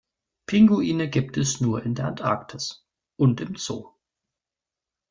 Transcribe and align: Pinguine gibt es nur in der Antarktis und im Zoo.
Pinguine 0.47 1.11
gibt 1.11 1.37
es 1.37 1.61
nur 1.61 1.83
in 1.83 1.93
der 1.93 2.05
Antarktis 2.07 2.87
und 3.17 3.39
im 3.39 3.55
Zoo. 3.55 3.91